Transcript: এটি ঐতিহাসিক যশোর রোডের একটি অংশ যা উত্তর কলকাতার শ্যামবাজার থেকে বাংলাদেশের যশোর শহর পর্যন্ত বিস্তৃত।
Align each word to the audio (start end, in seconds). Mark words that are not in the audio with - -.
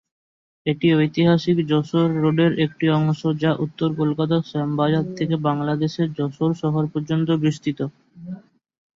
এটি 0.65 0.87
ঐতিহাসিক 0.95 1.57
যশোর 1.69 2.09
রোডের 2.17 2.51
একটি 2.65 2.85
অংশ 2.97 3.21
যা 3.41 3.51
উত্তর 3.65 3.89
কলকাতার 3.99 4.47
শ্যামবাজার 4.49 5.05
থেকে 5.17 5.35
বাংলাদেশের 5.47 6.07
যশোর 6.17 6.51
শহর 6.61 6.83
পর্যন্ত 6.93 7.29
বিস্তৃত। 7.43 7.79